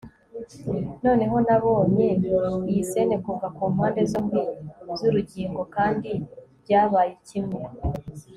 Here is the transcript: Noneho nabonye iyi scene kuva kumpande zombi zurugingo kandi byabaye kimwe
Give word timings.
Noneho 1.03 1.35
nabonye 1.47 2.07
iyi 2.69 2.83
scene 2.89 3.15
kuva 3.25 3.47
kumpande 3.55 4.01
zombi 4.11 4.41
zurugingo 4.99 5.61
kandi 5.75 6.11
byabaye 6.63 7.11
kimwe 7.27 7.59